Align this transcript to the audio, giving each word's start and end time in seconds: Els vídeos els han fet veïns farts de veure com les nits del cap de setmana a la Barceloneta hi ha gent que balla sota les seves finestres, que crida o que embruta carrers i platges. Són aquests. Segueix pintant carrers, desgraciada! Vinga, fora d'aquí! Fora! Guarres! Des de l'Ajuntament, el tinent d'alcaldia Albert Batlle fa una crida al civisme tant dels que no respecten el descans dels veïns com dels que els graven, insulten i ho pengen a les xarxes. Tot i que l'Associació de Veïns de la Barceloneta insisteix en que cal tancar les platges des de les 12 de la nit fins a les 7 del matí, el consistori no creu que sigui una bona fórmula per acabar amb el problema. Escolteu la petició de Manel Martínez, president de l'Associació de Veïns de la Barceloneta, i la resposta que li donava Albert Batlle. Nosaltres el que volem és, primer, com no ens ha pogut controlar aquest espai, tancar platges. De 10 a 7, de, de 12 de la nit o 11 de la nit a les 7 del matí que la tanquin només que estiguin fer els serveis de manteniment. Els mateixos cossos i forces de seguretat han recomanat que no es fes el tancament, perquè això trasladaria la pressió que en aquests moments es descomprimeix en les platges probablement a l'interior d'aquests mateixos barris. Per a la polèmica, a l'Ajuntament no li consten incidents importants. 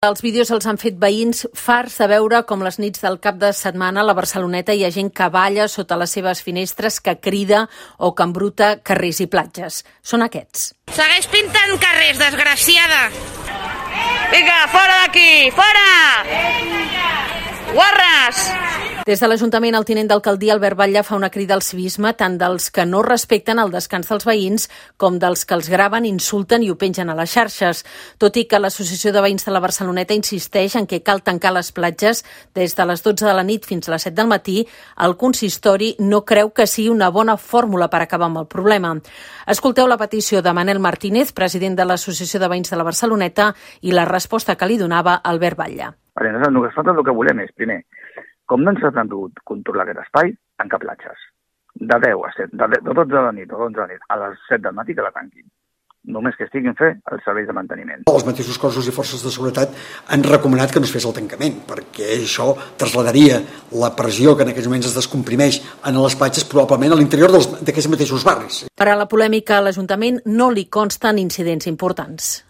Els 0.00 0.22
vídeos 0.24 0.48
els 0.54 0.64
han 0.64 0.78
fet 0.80 0.94
veïns 0.96 1.42
farts 1.62 1.98
de 2.00 2.06
veure 2.08 2.38
com 2.48 2.62
les 2.64 2.78
nits 2.80 3.02
del 3.04 3.18
cap 3.20 3.36
de 3.42 3.50
setmana 3.52 4.00
a 4.00 4.06
la 4.08 4.14
Barceloneta 4.16 4.72
hi 4.72 4.86
ha 4.86 4.90
gent 4.94 5.10
que 5.12 5.26
balla 5.34 5.66
sota 5.68 5.98
les 6.00 6.14
seves 6.16 6.40
finestres, 6.46 7.02
que 7.04 7.18
crida 7.20 7.66
o 7.98 8.14
que 8.16 8.24
embruta 8.24 8.70
carrers 8.80 9.20
i 9.20 9.28
platges. 9.28 9.82
Són 10.00 10.24
aquests. 10.24 10.70
Segueix 10.96 11.28
pintant 11.28 11.76
carrers, 11.84 12.16
desgraciada! 12.16 13.02
Vinga, 14.32 14.58
fora 14.72 15.02
d'aquí! 15.02 15.52
Fora! 15.52 15.88
Guarres! 17.76 18.46
Des 19.06 19.16
de 19.16 19.28
l'Ajuntament, 19.30 19.72
el 19.78 19.86
tinent 19.88 20.10
d'alcaldia 20.10 20.52
Albert 20.52 20.76
Batlle 20.76 21.00
fa 21.02 21.16
una 21.16 21.30
crida 21.32 21.54
al 21.56 21.62
civisme 21.64 22.10
tant 22.20 22.34
dels 22.36 22.66
que 22.70 22.84
no 22.84 23.00
respecten 23.02 23.58
el 23.58 23.70
descans 23.72 24.10
dels 24.10 24.26
veïns 24.28 24.66
com 25.00 25.16
dels 25.18 25.46
que 25.48 25.56
els 25.56 25.70
graven, 25.72 26.04
insulten 26.04 26.60
i 26.62 26.68
ho 26.68 26.76
pengen 26.76 27.08
a 27.08 27.14
les 27.16 27.32
xarxes. 27.32 27.80
Tot 28.20 28.36
i 28.36 28.44
que 28.44 28.60
l'Associació 28.60 29.14
de 29.14 29.22
Veïns 29.24 29.46
de 29.46 29.54
la 29.54 29.62
Barceloneta 29.64 30.12
insisteix 30.12 30.76
en 30.76 30.86
que 30.86 31.00
cal 31.00 31.22
tancar 31.24 31.54
les 31.56 31.72
platges 31.72 32.20
des 32.54 32.76
de 32.76 32.86
les 32.90 33.02
12 33.02 33.24
de 33.24 33.34
la 33.38 33.44
nit 33.46 33.64
fins 33.64 33.88
a 33.88 33.94
les 33.94 34.04
7 34.04 34.18
del 34.20 34.28
matí, 34.28 34.58
el 35.00 35.16
consistori 35.16 35.94
no 35.98 36.20
creu 36.28 36.52
que 36.52 36.68
sigui 36.68 36.90
una 36.92 37.08
bona 37.08 37.38
fórmula 37.38 37.88
per 37.88 38.02
acabar 38.04 38.28
amb 38.28 38.42
el 38.42 38.50
problema. 38.52 38.92
Escolteu 39.46 39.88
la 39.88 39.96
petició 39.96 40.42
de 40.42 40.52
Manel 40.52 40.78
Martínez, 40.78 41.32
president 41.32 41.78
de 41.78 41.88
l'Associació 41.88 42.38
de 42.38 42.52
Veïns 42.52 42.68
de 42.68 42.76
la 42.76 42.84
Barceloneta, 42.84 43.54
i 43.80 43.96
la 43.96 44.04
resposta 44.04 44.58
que 44.60 44.68
li 44.68 44.76
donava 44.76 45.22
Albert 45.24 45.56
Batlle. 45.56 45.94
Nosaltres 46.20 46.98
el 46.98 47.04
que 47.06 47.16
volem 47.16 47.38
és, 47.40 47.52
primer, 47.56 47.80
com 48.50 48.66
no 48.66 48.74
ens 48.74 48.82
ha 48.82 48.90
pogut 49.14 49.38
controlar 49.52 49.86
aquest 49.86 50.02
espai, 50.06 50.34
tancar 50.58 50.82
platges. 50.82 51.28
De 51.78 51.98
10 52.02 52.26
a 52.26 52.34
7, 52.36 52.56
de, 52.58 52.68
de 52.74 52.94
12 52.98 53.08
de 53.14 53.24
la 53.28 53.32
nit 53.38 53.52
o 53.54 53.64
11 53.70 53.78
de 53.78 53.82
la 53.84 53.90
nit 53.94 54.06
a 54.10 54.20
les 54.24 54.46
7 54.48 54.64
del 54.66 54.78
matí 54.80 54.96
que 54.98 55.06
la 55.06 55.14
tanquin 55.14 55.46
només 56.08 56.36
que 56.36 56.46
estiguin 56.46 56.72
fer 56.78 56.94
els 57.12 57.24
serveis 57.26 57.46
de 57.48 57.54
manteniment. 57.56 58.04
Els 58.08 58.24
mateixos 58.24 58.58
cossos 58.58 58.86
i 58.88 58.94
forces 58.94 59.20
de 59.24 59.32
seguretat 59.32 59.74
han 60.14 60.24
recomanat 60.24 60.72
que 60.72 60.80
no 60.80 60.88
es 60.88 60.94
fes 60.94 61.04
el 61.04 61.14
tancament, 61.16 61.58
perquè 61.68 62.08
això 62.16 62.54
trasladaria 62.80 63.40
la 63.82 63.92
pressió 63.96 64.34
que 64.36 64.46
en 64.46 64.52
aquests 64.54 64.70
moments 64.70 64.88
es 64.90 64.96
descomprimeix 64.96 65.60
en 65.86 66.00
les 66.00 66.16
platges 66.16 66.48
probablement 66.48 66.96
a 66.96 67.00
l'interior 67.00 67.34
d'aquests 67.36 67.90
mateixos 67.92 68.24
barris. 68.24 68.64
Per 68.72 68.88
a 68.88 68.96
la 68.96 69.08
polèmica, 69.10 69.58
a 69.58 69.66
l'Ajuntament 69.66 70.22
no 70.24 70.48
li 70.54 70.66
consten 70.72 71.20
incidents 71.20 71.68
importants. 71.68 72.38